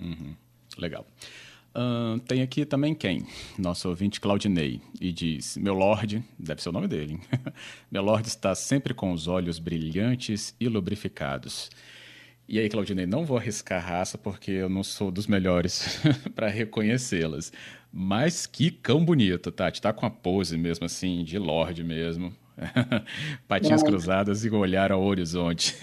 Uhum. 0.00 0.34
Legal. 0.78 1.06
Uh, 1.76 2.18
tem 2.20 2.40
aqui 2.40 2.64
também 2.64 2.94
quem? 2.94 3.26
Nosso 3.58 3.86
ouvinte 3.90 4.18
Claudinei. 4.18 4.80
E 4.98 5.12
diz: 5.12 5.58
Meu 5.58 5.74
Lorde, 5.74 6.24
deve 6.38 6.62
ser 6.62 6.70
o 6.70 6.72
nome 6.72 6.88
dele, 6.88 7.14
hein? 7.14 7.20
Meu 7.92 8.02
Lorde 8.02 8.28
está 8.28 8.54
sempre 8.54 8.94
com 8.94 9.12
os 9.12 9.28
olhos 9.28 9.58
brilhantes 9.58 10.54
e 10.58 10.68
lubrificados. 10.68 11.70
E 12.48 12.58
aí, 12.58 12.68
Claudinei, 12.70 13.04
não 13.04 13.26
vou 13.26 13.36
arriscar 13.36 13.84
raça 13.84 14.16
porque 14.16 14.52
eu 14.52 14.70
não 14.70 14.82
sou 14.82 15.10
dos 15.10 15.26
melhores 15.26 16.00
para 16.34 16.48
reconhecê-las. 16.48 17.52
Mas 17.92 18.46
que 18.46 18.70
cão 18.70 19.04
bonito, 19.04 19.52
Tati. 19.52 19.82
Tá 19.82 19.92
com 19.92 20.06
a 20.06 20.10
pose 20.10 20.56
mesmo 20.56 20.86
assim, 20.86 21.24
de 21.24 21.38
Lorde 21.38 21.84
mesmo. 21.84 22.32
Patinhas 23.46 23.82
é. 23.82 23.84
cruzadas 23.84 24.46
e 24.46 24.50
olhar 24.50 24.90
ao 24.90 25.02
horizonte. 25.02 25.76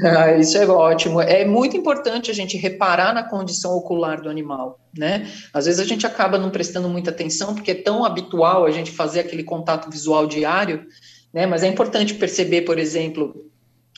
Ah, 0.00 0.32
isso 0.38 0.56
é 0.56 0.66
ótimo. 0.66 1.20
É 1.20 1.44
muito 1.44 1.76
importante 1.76 2.30
a 2.30 2.34
gente 2.34 2.56
reparar 2.56 3.12
na 3.12 3.22
condição 3.22 3.72
ocular 3.76 4.22
do 4.22 4.30
animal, 4.30 4.80
né? 4.96 5.30
Às 5.52 5.66
vezes 5.66 5.80
a 5.80 5.84
gente 5.84 6.06
acaba 6.06 6.38
não 6.38 6.50
prestando 6.50 6.88
muita 6.88 7.10
atenção 7.10 7.54
porque 7.54 7.72
é 7.72 7.74
tão 7.74 8.04
habitual 8.04 8.64
a 8.64 8.70
gente 8.70 8.90
fazer 8.90 9.20
aquele 9.20 9.44
contato 9.44 9.90
visual 9.90 10.26
diário, 10.26 10.86
né? 11.32 11.46
Mas 11.46 11.62
é 11.62 11.68
importante 11.68 12.14
perceber, 12.14 12.62
por 12.62 12.78
exemplo, 12.78 13.50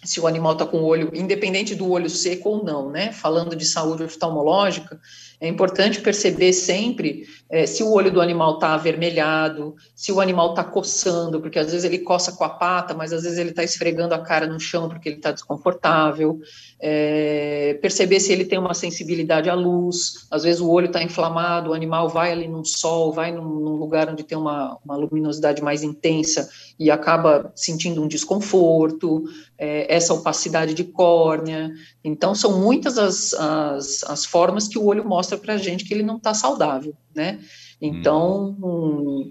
se 0.03 0.21
o 0.21 0.27
animal 0.27 0.53
está 0.53 0.67
com 0.67 0.79
o 0.79 0.85
olho, 0.85 1.11
independente 1.15 1.75
do 1.77 1.89
olho 1.91 2.11
seco 2.11 2.49
ou 2.49 2.65
não, 2.65 2.91
né? 2.91 3.13
Falando 3.13 3.55
de 3.55 3.65
saúde 3.65 4.03
oftalmológica, 4.03 5.01
é 5.41 5.49
importante 5.49 6.01
perceber 6.01 6.53
sempre 6.53 7.25
é, 7.51 7.67
se 7.67 7.83
o 7.83 7.93
olho 7.93 8.11
do 8.11 8.21
animal 8.21 8.55
está 8.55 8.75
avermelhado, 8.75 9.77
se 9.95 10.11
o 10.11 10.21
animal 10.21 10.51
está 10.51 10.65
coçando, 10.65 11.41
porque 11.41 11.59
às 11.59 11.71
vezes 11.71 11.85
ele 11.85 11.99
coça 11.99 12.33
com 12.33 12.45
a 12.45 12.49
pata, 12.49 12.95
mas 12.95 13.13
às 13.13 13.23
vezes 13.23 13.39
ele 13.39 13.51
está 13.51 13.63
esfregando 13.63 14.15
a 14.15 14.19
cara 14.19 14.47
no 14.47 14.59
chão 14.59 14.89
porque 14.89 15.09
ele 15.09 15.17
está 15.17 15.31
desconfortável. 15.33 16.41
É, 16.81 17.79
perceber 17.81 18.21
se 18.21 18.33
ele 18.33 18.45
tem 18.45 18.59
uma 18.59 18.75
sensibilidade 18.75 19.49
à 19.49 19.55
luz, 19.55 20.27
às 20.31 20.43
vezes 20.43 20.61
o 20.61 20.71
olho 20.71 20.87
está 20.87 21.03
inflamado, 21.03 21.71
o 21.71 21.75
animal 21.75 22.09
vai 22.09 22.33
ali 22.33 22.49
num 22.49 22.65
sol, 22.65 23.13
vai 23.13 23.31
num, 23.31 23.45
num 23.45 23.77
lugar 23.77 24.09
onde 24.09 24.23
tem 24.23 24.37
uma, 24.37 24.79
uma, 24.85 24.97
luminosidade 24.97 25.63
mais 25.63 25.83
intensa 25.83 26.49
e 26.79 26.91
acaba 26.91 27.53
sentindo 27.55 28.03
um 28.03 28.09
desconforto, 28.09 29.25
é, 29.57 29.93
essa 29.95 30.13
opacidade 30.13 30.75
de 30.75 30.85
córnea. 30.85 31.73
Então, 32.03 32.35
são 32.35 32.61
muitas 32.61 32.99
as, 32.99 33.33
as, 33.35 34.05
as 34.05 34.25
formas 34.25 34.67
que 34.67 34.79
o 34.79 34.85
olho 34.85 35.05
mostra 35.05 35.39
para 35.39 35.55
a 35.55 35.59
gente 35.59 35.85
que 35.85 35.95
ele 35.95 36.03
não 36.03 36.17
está 36.17 36.35
saudável, 36.35 36.95
né? 37.15 37.39
Então, 37.81 38.57
hum. 38.61 39.31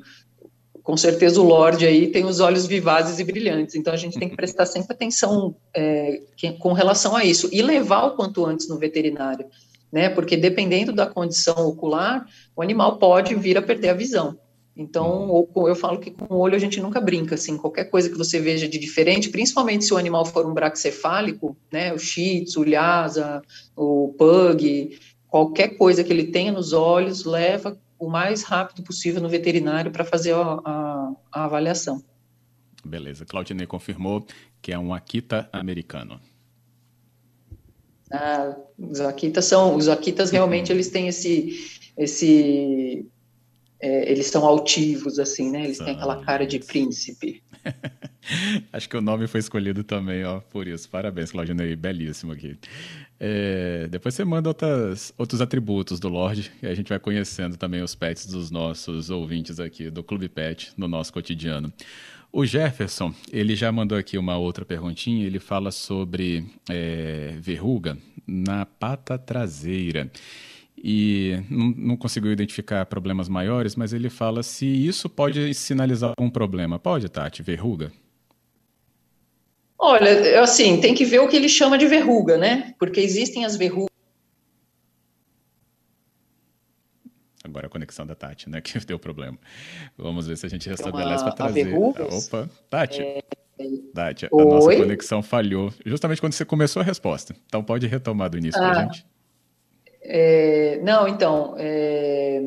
com 0.81 0.95
certeza 0.95 1.41
o 1.41 1.43
Lorde 1.43 1.85
aí 1.85 2.07
tem 2.07 2.25
os 2.25 2.39
olhos 2.39 2.65
vivazes 2.65 3.19
e 3.19 3.23
brilhantes, 3.23 3.75
então 3.75 3.93
a 3.93 3.97
gente 3.97 4.17
tem 4.17 4.29
que 4.29 4.35
prestar 4.37 4.65
sempre 4.65 4.93
atenção 4.93 5.55
é, 5.75 6.21
com 6.59 6.71
relação 6.71 7.15
a 7.15 7.25
isso 7.25 7.49
e 7.51 7.61
levar 7.61 8.05
o 8.05 8.15
quanto 8.15 8.45
antes 8.45 8.69
no 8.69 8.77
veterinário, 8.77 9.45
né? 9.91 10.09
Porque 10.09 10.37
dependendo 10.37 10.93
da 10.93 11.05
condição 11.05 11.67
ocular, 11.67 12.25
o 12.55 12.61
animal 12.61 12.97
pode 12.97 13.35
vir 13.35 13.57
a 13.57 13.61
perder 13.61 13.89
a 13.89 13.93
visão. 13.93 14.37
Então, 14.75 15.47
eu 15.67 15.75
falo 15.75 15.99
que 15.99 16.09
com 16.09 16.33
o 16.33 16.39
olho 16.39 16.55
a 16.55 16.59
gente 16.59 16.81
nunca 16.81 16.99
brinca, 16.99 17.35
assim, 17.35 17.57
qualquer 17.57 17.85
coisa 17.85 18.09
que 18.09 18.17
você 18.17 18.39
veja 18.39 18.67
de 18.67 18.79
diferente, 18.79 19.29
principalmente 19.29 19.85
se 19.85 19.93
o 19.93 19.97
animal 19.97 20.25
for 20.25 20.47
um 20.47 20.53
braxcefálico, 20.53 21.55
né, 21.71 21.93
o 21.93 21.99
shih 21.99 22.43
tzu, 22.43 22.61
o 22.61 22.63
lhasa, 22.63 23.41
o 23.75 24.15
pug, 24.17 24.97
qualquer 25.27 25.77
coisa 25.77 26.03
que 26.03 26.11
ele 26.11 26.25
tenha 26.25 26.51
nos 26.51 26.73
olhos, 26.73 27.23
leva 27.23 27.79
o 27.99 28.09
mais 28.09 28.43
rápido 28.43 28.83
possível 28.83 29.21
no 29.21 29.29
veterinário 29.29 29.91
para 29.91 30.03
fazer 30.03 30.33
a, 30.33 30.59
a, 30.65 31.13
a, 31.31 31.45
avaliação. 31.45 32.03
Beleza. 32.83 33.25
Claudinei 33.25 33.67
confirmou 33.67 34.25
que 34.61 34.71
é 34.71 34.79
um 34.79 34.93
Akita 34.93 35.47
americano. 35.53 36.19
Ah, 38.11 38.55
os 38.77 38.99
Akitas 38.99 39.45
são, 39.45 39.75
os 39.75 39.87
Akitas 39.87 40.31
realmente 40.31 40.69
eles 40.73 40.89
têm 40.89 41.07
esse, 41.07 41.81
esse, 41.97 43.07
é, 43.83 44.09
eles 44.09 44.27
são 44.27 44.45
altivos 44.45 45.19
assim, 45.19 45.51
né? 45.51 45.65
Eles 45.65 45.77
têm 45.77 45.93
aquela 45.93 46.23
cara 46.23 46.47
de 46.47 46.57
príncipe. 46.57 47.43
Acho 48.71 48.87
que 48.87 48.95
o 48.95 49.01
nome 49.01 49.27
foi 49.27 49.41
escolhido 49.41 49.83
também, 49.83 50.23
ó, 50.23 50.39
por 50.39 50.67
isso. 50.67 50.89
Parabéns, 50.89 51.31
Claudinei, 51.31 51.75
belíssimo 51.75 52.31
aqui. 52.31 52.57
É, 53.19 53.89
depois 53.91 54.15
você 54.15 54.23
manda 54.23 54.49
outras, 54.49 55.13
outros 55.17 55.41
atributos 55.41 55.99
do 55.99 56.07
Lorde 56.07 56.49
e 56.61 56.67
a 56.67 56.73
gente 56.73 56.87
vai 56.87 56.97
conhecendo 56.97 57.57
também 57.57 57.81
os 57.81 57.93
pets 57.93 58.25
dos 58.25 58.49
nossos 58.49 59.09
ouvintes 59.09 59.59
aqui 59.59 59.89
do 59.89 60.01
Clube 60.01 60.29
Pet 60.29 60.71
no 60.77 60.87
nosso 60.87 61.11
cotidiano. 61.11 61.71
O 62.31 62.45
Jefferson, 62.45 63.13
ele 63.33 63.53
já 63.53 63.69
mandou 63.69 63.97
aqui 63.97 64.17
uma 64.17 64.37
outra 64.37 64.63
perguntinha, 64.63 65.25
ele 65.25 65.39
fala 65.39 65.71
sobre 65.71 66.45
é, 66.69 67.35
verruga 67.37 67.97
na 68.25 68.65
pata 68.65 69.17
traseira 69.17 70.09
e 70.85 71.41
não, 71.49 71.73
não, 71.77 71.97
conseguiu 71.97 72.29
identificar 72.33 72.85
problemas 72.85 73.29
maiores, 73.29 73.73
mas 73.73 73.93
ele 73.93 74.09
fala 74.09 74.43
se 74.43 74.65
isso 74.65 75.07
pode 75.07 75.53
sinalizar 75.53 76.09
algum 76.09 76.29
problema. 76.29 76.77
Pode, 76.77 77.07
Tati, 77.07 77.41
verruga? 77.41 77.89
Olha, 79.79 80.41
assim, 80.41 80.81
tem 80.81 80.93
que 80.93 81.05
ver 81.05 81.19
o 81.19 81.27
que 81.29 81.37
ele 81.37 81.47
chama 81.47 81.77
de 81.77 81.87
verruga, 81.87 82.37
né? 82.37 82.73
Porque 82.77 82.99
existem 82.99 83.45
as 83.45 83.55
verrugas. 83.55 83.87
Agora 87.45 87.67
a 87.67 87.69
conexão 87.69 88.05
da 88.05 88.15
Tati, 88.15 88.49
né? 88.49 88.59
Que 88.61 88.77
deu 88.79 88.99
problema. 88.99 89.37
Vamos 89.97 90.27
ver 90.27 90.35
se 90.35 90.45
a 90.45 90.49
gente 90.49 90.67
restabelece 90.67 91.23
para 91.23 91.33
trazer. 91.33 91.63
Verrugas, 91.63 92.27
Opa, 92.27 92.49
Tati. 92.69 93.01
É... 93.01 93.23
Tati, 93.93 94.25
a 94.25 94.29
Oi? 94.31 94.45
nossa 94.45 94.75
conexão 94.75 95.23
falhou 95.23 95.73
justamente 95.85 96.19
quando 96.19 96.33
você 96.33 96.43
começou 96.43 96.81
a 96.81 96.83
resposta. 96.83 97.33
Então 97.45 97.63
pode 97.63 97.87
retomar 97.87 98.29
do 98.29 98.37
início 98.37 98.61
ah, 98.61 98.69
para 98.69 98.79
a 98.79 98.83
gente. 98.83 99.12
É... 100.03 100.79
Não, 100.83 101.07
então. 101.07 101.55
É... 101.57 102.43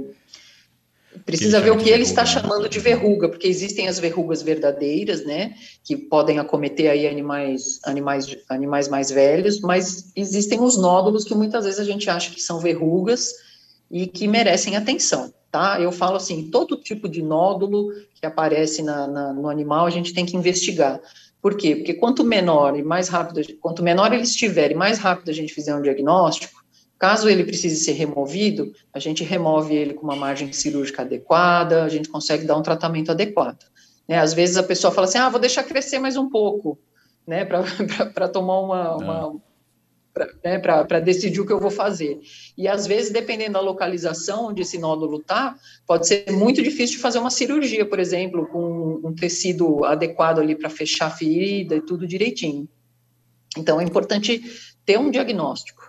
Precisa 1.24 1.60
ver 1.60 1.72
o 1.72 1.76
que 1.76 1.90
ele 1.90 2.04
está 2.04 2.22
né? 2.22 2.26
chamando 2.28 2.68
de 2.68 2.78
verruga, 2.78 3.28
porque 3.28 3.48
existem 3.48 3.88
as 3.88 3.98
verrugas 3.98 4.42
verdadeiras, 4.42 5.24
né, 5.24 5.54
que 5.82 5.96
podem 5.96 6.38
acometer 6.38 6.88
aí 6.88 7.04
animais, 7.08 7.80
animais, 7.84 8.36
animais 8.48 8.88
mais 8.88 9.10
velhos, 9.10 9.60
mas 9.60 10.12
existem 10.14 10.60
os 10.60 10.76
nódulos 10.76 11.24
que 11.24 11.34
muitas 11.34 11.64
vezes 11.64 11.80
a 11.80 11.84
gente 11.84 12.08
acha 12.08 12.30
que 12.30 12.40
são 12.40 12.60
verrugas 12.60 13.32
e 13.90 14.06
que 14.06 14.28
merecem 14.28 14.76
atenção, 14.76 15.32
tá? 15.50 15.80
Eu 15.80 15.90
falo 15.90 16.16
assim, 16.16 16.48
todo 16.48 16.80
tipo 16.80 17.08
de 17.08 17.22
nódulo 17.22 17.92
que 18.14 18.24
aparece 18.24 18.82
na, 18.82 19.08
na, 19.08 19.32
no 19.32 19.48
animal 19.48 19.86
a 19.86 19.90
gente 19.90 20.12
tem 20.14 20.26
que 20.26 20.36
investigar. 20.36 21.00
Por 21.42 21.56
quê? 21.56 21.76
Porque 21.76 21.94
quanto 21.94 22.24
menor 22.24 22.78
e 22.78 22.82
mais 22.82 23.08
rápido, 23.08 23.40
quanto 23.60 23.82
menor 23.82 24.12
ele 24.12 24.22
estiver 24.22 24.70
e 24.70 24.74
mais 24.74 24.98
rápido 24.98 25.30
a 25.30 25.34
gente 25.34 25.52
fizer 25.52 25.74
um 25.74 25.82
diagnóstico, 25.82 26.60
Caso 26.98 27.28
ele 27.28 27.44
precise 27.44 27.76
ser 27.84 27.92
removido, 27.92 28.72
a 28.92 28.98
gente 28.98 29.22
remove 29.22 29.74
ele 29.74 29.92
com 29.92 30.04
uma 30.04 30.16
margem 30.16 30.50
cirúrgica 30.52 31.02
adequada, 31.02 31.84
a 31.84 31.88
gente 31.88 32.08
consegue 32.08 32.46
dar 32.46 32.56
um 32.56 32.62
tratamento 32.62 33.10
adequado. 33.10 33.64
Né? 34.08 34.18
Às 34.18 34.32
vezes 34.32 34.56
a 34.56 34.62
pessoa 34.62 34.92
fala 34.92 35.06
assim, 35.06 35.18
ah, 35.18 35.28
vou 35.28 35.40
deixar 35.40 35.64
crescer 35.64 35.98
mais 35.98 36.16
um 36.16 36.30
pouco, 36.30 36.78
né, 37.26 37.44
para 37.44 38.28
tomar 38.28 38.60
uma, 38.60 38.96
uma 38.96 39.40
para 40.62 40.98
né, 40.98 41.00
decidir 41.02 41.40
o 41.40 41.46
que 41.46 41.52
eu 41.52 41.60
vou 41.60 41.70
fazer. 41.70 42.18
E 42.56 42.66
às 42.66 42.86
vezes, 42.86 43.12
dependendo 43.12 43.52
da 43.52 43.60
localização 43.60 44.46
onde 44.46 44.62
esse 44.62 44.78
nódulo 44.78 45.18
está, 45.18 45.54
pode 45.86 46.06
ser 46.06 46.32
muito 46.32 46.62
difícil 46.62 46.96
de 46.96 47.02
fazer 47.02 47.18
uma 47.18 47.30
cirurgia, 47.30 47.84
por 47.84 47.98
exemplo, 47.98 48.46
com 48.46 49.00
um 49.04 49.14
tecido 49.14 49.84
adequado 49.84 50.38
ali 50.38 50.54
para 50.54 50.70
fechar 50.70 51.08
a 51.08 51.10
ferida 51.10 51.76
e 51.76 51.82
tudo 51.82 52.06
direitinho. 52.06 52.66
Então, 53.58 53.78
é 53.78 53.84
importante 53.84 54.42
ter 54.86 54.98
um 54.98 55.10
diagnóstico. 55.10 55.85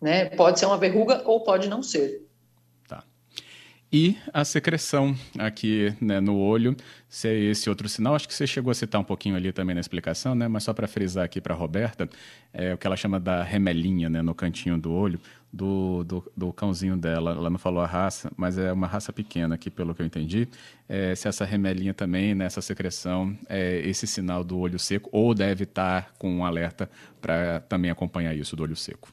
Né? 0.00 0.26
Pode 0.26 0.58
ser 0.58 0.66
uma 0.66 0.78
verruga 0.78 1.22
ou 1.24 1.42
pode 1.42 1.68
não 1.68 1.82
ser. 1.82 2.24
E 3.96 4.18
a 4.32 4.44
secreção 4.44 5.14
aqui 5.38 5.94
né, 6.00 6.18
no 6.18 6.36
olho, 6.36 6.76
se 7.08 7.28
é 7.28 7.32
esse 7.32 7.70
outro 7.70 7.88
sinal, 7.88 8.16
acho 8.16 8.26
que 8.26 8.34
você 8.34 8.44
chegou 8.44 8.72
a 8.72 8.74
citar 8.74 9.00
um 9.00 9.04
pouquinho 9.04 9.36
ali 9.36 9.52
também 9.52 9.72
na 9.72 9.80
explicação, 9.80 10.34
né? 10.34 10.48
Mas 10.48 10.64
só 10.64 10.72
para 10.72 10.88
frisar 10.88 11.24
aqui 11.24 11.40
para 11.40 11.54
a 11.54 11.56
Roberta, 11.56 12.10
é 12.52 12.74
o 12.74 12.76
que 12.76 12.88
ela 12.88 12.96
chama 12.96 13.20
da 13.20 13.44
remelinha, 13.44 14.10
né, 14.10 14.20
no 14.20 14.34
cantinho 14.34 14.76
do 14.76 14.92
olho 14.92 15.20
do, 15.52 16.02
do, 16.02 16.32
do, 16.36 16.52
cãozinho 16.52 16.96
dela. 16.96 17.30
Ela 17.30 17.48
não 17.48 17.56
falou 17.56 17.84
a 17.84 17.86
raça, 17.86 18.32
mas 18.36 18.58
é 18.58 18.72
uma 18.72 18.88
raça 18.88 19.12
pequena 19.12 19.54
aqui, 19.54 19.70
pelo 19.70 19.94
que 19.94 20.02
eu 20.02 20.06
entendi. 20.06 20.48
É, 20.88 21.14
se 21.14 21.28
essa 21.28 21.44
remelinha 21.44 21.94
também, 21.94 22.34
nessa 22.34 22.60
secreção, 22.60 23.38
é 23.48 23.78
esse 23.86 24.08
sinal 24.08 24.42
do 24.42 24.58
olho 24.58 24.76
seco, 24.76 25.08
ou 25.12 25.32
deve 25.32 25.62
estar 25.62 26.12
com 26.18 26.38
um 26.38 26.44
alerta 26.44 26.90
para 27.20 27.60
também 27.60 27.92
acompanhar 27.92 28.34
isso 28.34 28.56
do 28.56 28.64
olho 28.64 28.74
seco. 28.74 29.08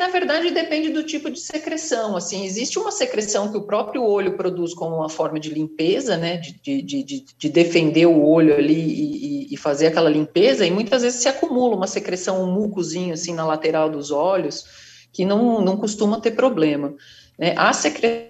Na 0.00 0.08
verdade, 0.08 0.50
depende 0.50 0.88
do 0.88 1.02
tipo 1.02 1.30
de 1.30 1.38
secreção. 1.38 2.16
Assim, 2.16 2.46
existe 2.46 2.78
uma 2.78 2.90
secreção 2.90 3.52
que 3.52 3.58
o 3.58 3.66
próprio 3.66 4.02
olho 4.02 4.34
produz 4.34 4.72
como 4.72 4.96
uma 4.96 5.10
forma 5.10 5.38
de 5.38 5.50
limpeza, 5.50 6.16
né? 6.16 6.38
De, 6.38 6.80
de, 6.80 7.02
de, 7.02 7.24
de 7.36 7.48
defender 7.50 8.06
o 8.06 8.24
olho 8.24 8.54
ali 8.54 8.80
e, 8.80 9.52
e, 9.52 9.56
fazer 9.58 9.88
aquela 9.88 10.08
limpeza, 10.08 10.64
e 10.64 10.70
muitas 10.70 11.02
vezes 11.02 11.20
se 11.20 11.28
acumula 11.28 11.76
uma 11.76 11.86
secreção, 11.86 12.42
um 12.42 12.50
mucozinho 12.50 13.12
assim 13.12 13.34
na 13.34 13.44
lateral 13.44 13.90
dos 13.90 14.10
olhos, 14.10 14.64
que 15.12 15.26
não, 15.26 15.60
não 15.60 15.76
costuma 15.76 16.18
ter 16.18 16.30
problema. 16.30 16.94
Né? 17.38 17.52
A 17.58 17.70
secreção 17.74 18.29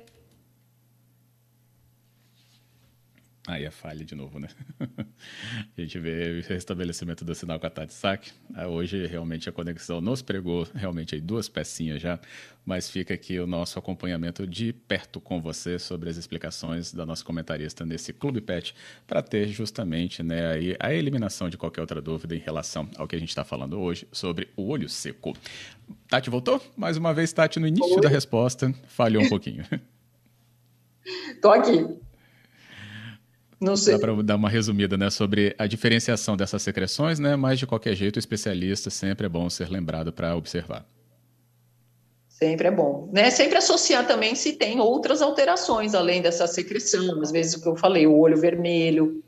Aí 3.46 3.64
é 3.64 3.70
falha 3.70 4.04
de 4.04 4.14
novo, 4.14 4.38
né? 4.38 4.48
a 5.76 5.80
gente 5.80 5.98
vê 5.98 6.40
o 6.40 6.48
restabelecimento 6.48 7.24
do 7.24 7.34
sinal 7.34 7.58
com 7.58 7.66
a 7.66 7.70
Tatsak. 7.70 8.30
Ah, 8.54 8.68
hoje, 8.68 9.06
realmente, 9.06 9.48
a 9.48 9.52
conexão 9.52 10.00
nos 10.00 10.20
pregou 10.20 10.68
realmente 10.74 11.14
aí 11.14 11.20
duas 11.22 11.48
pecinhas 11.48 12.02
já, 12.02 12.20
mas 12.66 12.90
fica 12.90 13.14
aqui 13.14 13.40
o 13.40 13.46
nosso 13.46 13.78
acompanhamento 13.78 14.46
de 14.46 14.74
perto 14.74 15.20
com 15.20 15.40
você 15.40 15.78
sobre 15.78 16.10
as 16.10 16.18
explicações 16.18 16.92
da 16.92 17.06
nossa 17.06 17.24
comentarista 17.24 17.84
nesse 17.86 18.12
Clube 18.12 18.42
Pet, 18.42 18.74
para 19.06 19.22
ter 19.22 19.48
justamente 19.48 20.22
né, 20.22 20.52
aí 20.52 20.76
a 20.78 20.92
eliminação 20.92 21.48
de 21.48 21.56
qualquer 21.56 21.80
outra 21.80 22.02
dúvida 22.02 22.36
em 22.36 22.40
relação 22.40 22.90
ao 22.96 23.08
que 23.08 23.16
a 23.16 23.18
gente 23.18 23.30
está 23.30 23.42
falando 23.42 23.80
hoje 23.80 24.06
sobre 24.12 24.50
o 24.54 24.68
olho 24.68 24.88
seco. 24.88 25.34
Tati 26.08 26.28
voltou? 26.28 26.62
Mais 26.76 26.98
uma 26.98 27.14
vez, 27.14 27.32
Tati, 27.32 27.58
no 27.58 27.66
início 27.66 27.96
Oi. 27.96 28.02
da 28.02 28.08
resposta, 28.08 28.72
falhou 28.86 29.22
um 29.22 29.28
pouquinho. 29.30 29.64
Estou 31.32 31.52
aqui. 31.52 32.09
Não 33.60 33.76
sei. 33.76 33.94
Dá 33.94 34.00
para 34.00 34.22
dar 34.22 34.36
uma 34.36 34.48
resumida 34.48 34.96
né, 34.96 35.10
sobre 35.10 35.54
a 35.58 35.66
diferenciação 35.66 36.36
dessas 36.36 36.62
secreções, 36.62 37.18
né, 37.18 37.36
mas 37.36 37.58
de 37.58 37.66
qualquer 37.66 37.94
jeito, 37.94 38.16
o 38.16 38.18
especialista 38.18 38.88
sempre 38.88 39.26
é 39.26 39.28
bom 39.28 39.50
ser 39.50 39.68
lembrado 39.68 40.12
para 40.12 40.34
observar. 40.34 40.86
Sempre 42.28 42.68
é 42.68 42.70
bom. 42.70 43.10
Né? 43.12 43.30
Sempre 43.30 43.58
associar 43.58 44.06
também 44.06 44.34
se 44.34 44.54
tem 44.54 44.80
outras 44.80 45.20
alterações 45.20 45.94
além 45.94 46.22
dessa 46.22 46.46
secreção. 46.46 47.20
Às 47.20 47.30
vezes, 47.30 47.54
o 47.54 47.62
que 47.62 47.68
eu 47.68 47.76
falei, 47.76 48.06
o 48.06 48.16
olho 48.16 48.38
vermelho, 48.38 49.22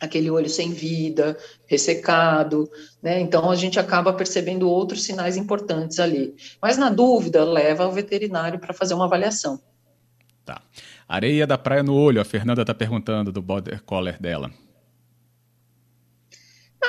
aquele 0.00 0.30
olho 0.30 0.48
sem 0.48 0.72
vida, 0.72 1.36
ressecado, 1.66 2.70
né? 3.02 3.20
Então 3.20 3.50
a 3.50 3.56
gente 3.56 3.78
acaba 3.78 4.12
percebendo 4.12 4.68
outros 4.68 5.04
sinais 5.04 5.36
importantes 5.36 5.98
ali. 5.98 6.34
Mas 6.60 6.78
na 6.78 6.90
dúvida, 6.90 7.44
leva 7.44 7.84
ao 7.84 7.92
veterinário 7.92 8.58
para 8.58 8.72
fazer 8.74 8.94
uma 8.94 9.04
avaliação. 9.04 9.60
Tá. 10.44 10.62
Areia 11.08 11.46
da 11.46 11.56
praia 11.56 11.84
no 11.84 11.94
olho, 11.94 12.20
a 12.20 12.24
Fernanda 12.24 12.62
está 12.62 12.74
perguntando 12.74 13.30
do 13.30 13.40
border 13.40 13.80
collar 13.84 14.18
dela. 14.20 14.50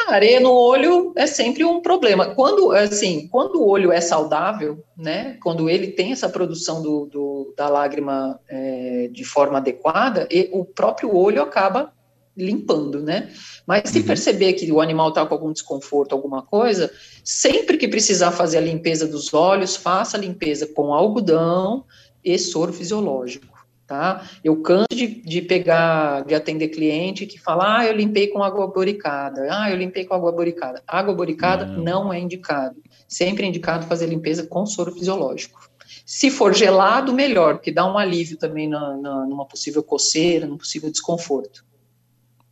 A 0.07 0.13
areia 0.13 0.39
no 0.39 0.51
olho 0.51 1.13
é 1.15 1.27
sempre 1.27 1.63
um 1.63 1.81
problema. 1.81 2.33
Quando, 2.33 2.71
assim, 2.71 3.27
quando 3.27 3.61
o 3.61 3.67
olho 3.67 3.91
é 3.91 4.01
saudável, 4.01 4.83
né, 4.97 5.37
quando 5.43 5.69
ele 5.69 5.87
tem 5.87 6.11
essa 6.11 6.29
produção 6.29 6.81
do, 6.81 7.05
do 7.05 7.53
da 7.55 7.69
lágrima 7.69 8.39
é, 8.47 9.09
de 9.11 9.23
forma 9.23 9.57
adequada, 9.57 10.27
o 10.51 10.65
próprio 10.65 11.15
olho 11.15 11.41
acaba 11.41 11.93
limpando, 12.35 13.01
né? 13.01 13.31
Mas 13.65 13.89
se 13.89 13.99
uhum. 13.99 14.05
perceber 14.05 14.53
que 14.53 14.71
o 14.71 14.79
animal 14.79 15.09
está 15.09 15.25
com 15.25 15.33
algum 15.33 15.51
desconforto, 15.51 16.13
alguma 16.13 16.41
coisa, 16.43 16.91
sempre 17.23 17.77
que 17.77 17.87
precisar 17.87 18.31
fazer 18.31 18.59
a 18.59 18.61
limpeza 18.61 19.07
dos 19.07 19.33
olhos, 19.33 19.75
faça 19.75 20.17
a 20.17 20.19
limpeza 20.19 20.67
com 20.67 20.93
algodão 20.93 21.83
e 22.23 22.37
soro 22.37 22.71
fisiológico 22.71 23.56
tá? 23.87 24.29
Eu 24.43 24.61
canso 24.61 24.87
de, 24.91 25.07
de 25.07 25.41
pegar, 25.41 26.25
de 26.25 26.35
atender 26.35 26.67
cliente 26.67 27.25
que 27.25 27.39
fala, 27.39 27.79
ah, 27.79 27.85
eu 27.85 27.95
limpei 27.95 28.27
com 28.27 28.43
água 28.43 28.67
boricada, 28.67 29.47
ah, 29.49 29.71
eu 29.71 29.77
limpei 29.77 30.05
com 30.05 30.13
água 30.13 30.31
boricada. 30.31 30.83
Água 30.85 31.15
boricada 31.15 31.65
não, 31.65 32.03
não 32.03 32.13
é 32.13 32.19
indicado. 32.19 32.75
Sempre 33.07 33.45
é 33.45 33.49
indicado 33.49 33.87
fazer 33.87 34.07
limpeza 34.07 34.45
com 34.45 34.65
soro 34.65 34.91
fisiológico. 34.91 35.71
Se 36.05 36.29
for 36.29 36.53
gelado, 36.53 37.13
melhor, 37.13 37.55
porque 37.55 37.71
dá 37.71 37.85
um 37.85 37.97
alívio 37.97 38.37
também 38.37 38.67
na, 38.67 38.97
na, 38.97 39.25
numa 39.25 39.45
possível 39.45 39.81
coceira, 39.81 40.45
num 40.45 40.57
possível 40.57 40.91
desconforto. 40.91 41.65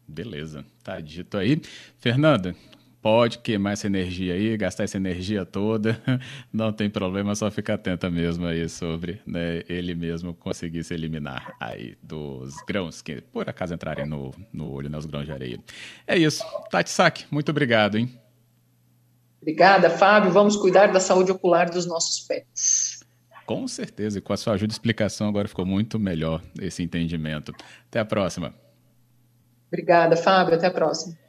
Beleza, 0.07 0.65
tá 0.83 0.99
dito 0.99 1.37
aí. 1.37 1.61
Fernanda, 1.97 2.55
pode 3.05 3.37
queimar 3.37 3.73
essa 3.73 3.85
energia 3.85 4.33
aí, 4.33 4.57
gastar 4.57 4.83
essa 4.83 4.97
energia 4.97 5.45
toda, 5.45 6.01
não 6.51 6.73
tem 6.73 6.89
problema, 6.89 7.35
só 7.35 7.51
ficar 7.51 7.75
atenta 7.75 8.09
mesmo 8.09 8.47
aí 8.47 8.67
sobre 8.67 9.21
né, 9.27 9.61
ele 9.69 9.93
mesmo 9.93 10.33
conseguir 10.33 10.83
se 10.83 10.91
eliminar 10.95 11.53
aí 11.59 11.95
dos 12.01 12.55
grãos 12.67 13.03
que 13.03 13.21
por 13.21 13.47
acaso 13.47 13.75
entrarem 13.75 14.07
no, 14.07 14.33
no 14.51 14.71
olho, 14.71 14.89
nos 14.89 15.05
né, 15.05 15.11
grãos 15.11 15.25
de 15.27 15.31
areia. 15.31 15.59
É 16.07 16.17
isso. 16.17 16.43
Tati 16.71 16.89
Sack, 16.89 17.27
muito 17.29 17.49
obrigado, 17.49 17.95
hein? 17.95 18.19
Obrigada, 19.39 19.87
Fábio. 19.87 20.31
Vamos 20.31 20.55
cuidar 20.55 20.87
da 20.87 20.99
saúde 20.99 21.31
ocular 21.31 21.69
dos 21.69 21.85
nossos 21.85 22.21
pets. 22.21 23.03
Com 23.45 23.67
certeza, 23.67 24.17
e 24.17 24.21
com 24.21 24.33
a 24.33 24.37
sua 24.37 24.53
ajuda 24.53 24.71
e 24.71 24.73
explicação 24.73 25.27
agora 25.27 25.47
ficou 25.47 25.63
muito 25.63 25.99
melhor 25.99 26.41
esse 26.59 26.81
entendimento. 26.81 27.53
Até 27.87 27.99
a 27.99 28.05
próxima. 28.05 28.51
Obrigada, 29.67 30.17
Fábio. 30.17 30.55
Até 30.55 30.65
a 30.65 30.71
próxima. 30.71 31.24